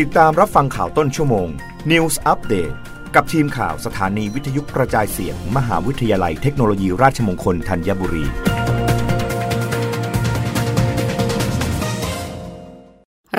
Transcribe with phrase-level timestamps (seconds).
[0.00, 1.48] ติดตามรับฟังข่าวต้นชั่วโมง
[1.90, 2.74] News Update
[3.14, 8.26] กับทีมข่าวสถานีวิทยุกระจายเสียง มหาวิทยาลัยเทคโนโลยีราชมงคลธัญบุรี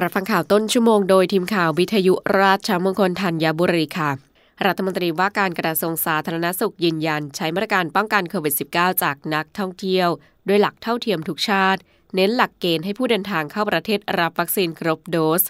[0.00, 4.10] รับฟังข่าวต้นชั่วโมงโดยทีมข่าววิทยุราชมงคลธัญบุรีค่ะ
[4.66, 10.08] รัฐมนตรีว่าการกระทรวงสาธารณสุขยืนยัน ใช้มาตรการป้องกันโควิด -19 จากนักท่องเที่ยว
[10.48, 11.80] ด้วยหลักเท่าเทียมทุกชาติ
[12.14, 15.44] เน้นหลักเกณฑ์ให้ผู้เดินทางเข้าประเทศรับวัคซีนครบโดส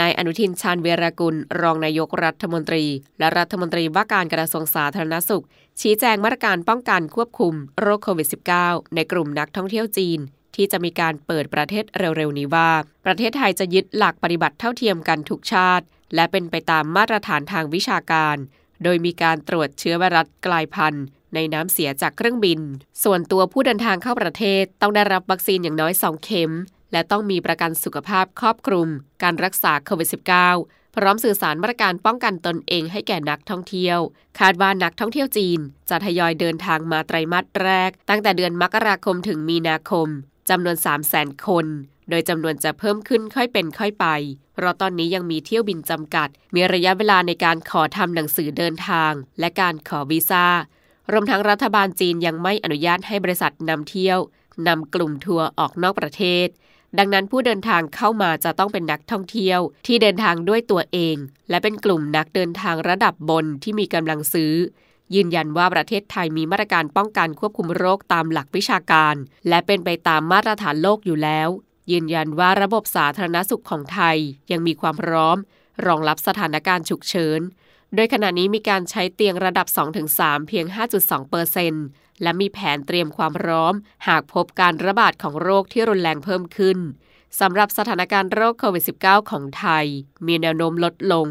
[0.00, 2.84] นายอนุทินชาญเวรกุล รองนายกรัฐมนตรี
[3.18, 5.44] และรัฐมนตรีว่าการกระทรวงสาธารณสุข
[5.80, 8.28] ชี้แจงมาตรการป้องกันควบคุมโรคโควิด
[8.60, 10.18] -19 ในกลุ่มนักท่องเที่ยวจีน
[10.54, 11.84] ที่จะมีการเปิดประเทศ
[12.16, 12.70] เร็วๆนี้ว่า
[13.06, 18.36] ประเทศไทยจะยึดหลักปฏิบัติเท่าเทียมกันทุกชาติ และเป็นไปตามมาตรฐานทางวิชาการ
[18.82, 22.60] โดยมีการตรวจเชื้อไวรัสกลายพันธุ์ในน้ำเสียจากเครื่องบิน
[23.02, 26.52] ส่วนตัวผู้เดินทางเข้าประเทศต้องได้รับวัคซีนอย่างน้อย 2 เข็ม
[26.96, 28.88] และต้องมีประกันสุขภาพครอบคลุม
[29.22, 30.08] การรักษาโควิด
[30.50, 33.98] -19 พร้อมสื่อสารมาตรการป้องกันตนเองให้แก่นักท่องเที่ยว
[34.38, 35.58] คาดว่านักท่องเที่ยวจีน
[35.90, 40.08] จะทยอยเดินทางมาไตรมาสแรก ตั้งแต่เดือนมกราคมถึงมีนาคม
[40.50, 41.66] จำนวน 3 0 0 0 0 0 คน
[42.10, 44.06] โดยจำนวนจะเพิ่มขึ้นค่อยเป็นค่อยไป
[44.54, 50.46] เพราะตอนนี้ยังมีเที่ยวบินจำกัด มีระยะเวลาในการขอทำหนังสือเดินทาง และการขอวีซ่า
[51.12, 54.20] รวมทั้งรัฐบาลจีนยังไม่อนุญาตให้บริษัทนำเที่ยว
[54.68, 56.48] นำกลุ่มทัวร์ออกนอกประเทศ
[56.98, 61.16] ดังนั้นผู้เดินทางเข้ามาจะต้องเป็นนักท่องเที่ยวที่เดินทางด้วยตัวเอง
[61.50, 64.54] และเป็นกลุ่มนักเดินทางระดับบนที่มีกำลังซื้อ
[65.14, 69.14] ยืนยันว่าประเทศไทยมีมาตรการป้องกันควบคุมโรคตามหลักวิชาการ
[69.48, 71.48] และเป็นไปตามมาตรฐานโลกอยู่แล้ว
[71.90, 74.16] ยืนยันว่าระบบสาธารณสุขของไทย
[74.50, 75.36] ยังมีความพร้อม
[75.86, 77.40] รองรับสถานการณ์ฉุกเฉิน
[77.94, 79.66] โดยขณะนี้มีการใช้เตียงระดับ
[80.08, 80.66] 2-3 เพียง
[80.98, 81.86] 5.2เปอร์เซ็นต์
[82.22, 83.74] และมีแผนเตรียมความพร้อม
[84.08, 86.78] หากพบการระบาดของโรคที่รุนแรงเพิ่มขึ้น
[87.40, 89.86] สำหรับสถานการณ์โรคโควิด -19 ของไทย
[90.26, 91.26] มีแนวโน้มลดลง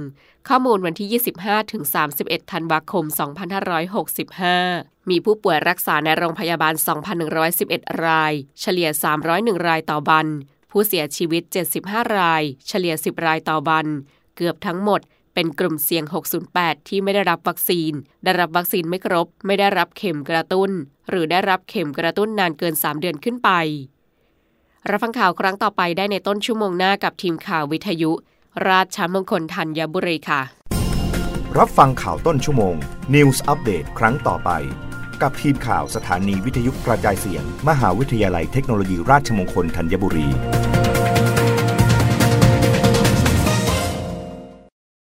[0.48, 1.22] ข้อมูลวันที่
[1.82, 3.06] 25-31 ธันวาคม
[4.28, 6.74] 2565 มีผู้ป่วยรักษาในโรงพยาบาล
[7.40, 8.90] 2,111 ราย เฉลี่ย
[9.28, 10.28] 301 รายต่อวัน
[10.72, 11.44] ผู้เสียชีวิต
[11.80, 13.88] 75 ราย เฉลี่ย 10 รายต่อวัน
[14.36, 15.02] เกือบทั้งหมด
[15.36, 16.04] เป็นกลุ่มเสี่ยง
[16.46, 17.92] 608 ที่ไม่ได้รับวัคซีน
[18.24, 20.72] ได้รับวัคซีนไม่ครบ ไม่ได้รับเข็มกระตุ้น
[21.10, 23.50] หรือได้รับเข็มกระตุ้นนานเกิน 3 เดือนขึ้นไป
[24.90, 28.12] รับฟังข่าวครั้งต่อไปได้ในต้นชั่วโมงหน้ากับทีมข่าววิทยุ
[28.70, 30.42] ราชมงคลธัญบุรีค่ะ
[31.58, 32.76] รับฟังข่าวต้นชั่วโมง
[33.16, 34.52] News อัปเดตครั้งต่อไป
[35.22, 40.28] กับทีมข่าวสถานีวิทยุกระจายเสียง มหาวิทยาลัยเทคโนโลยีราชมงคลธัญบุรี